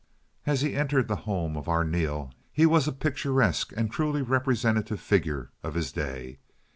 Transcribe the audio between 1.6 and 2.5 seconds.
Arneel